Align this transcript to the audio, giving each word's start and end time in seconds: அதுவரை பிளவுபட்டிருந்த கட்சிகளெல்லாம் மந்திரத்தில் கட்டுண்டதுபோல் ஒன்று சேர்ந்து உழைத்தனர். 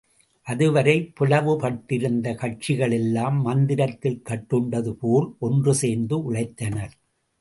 அதுவரை 0.47 0.95
பிளவுபட்டிருந்த 1.19 2.33
கட்சிகளெல்லாம் 2.33 3.37
மந்திரத்தில் 3.41 4.19
கட்டுண்டதுபோல் 4.29 5.29
ஒன்று 5.39 5.75
சேர்ந்து 5.75 6.17
உழைத்தனர். 6.31 6.95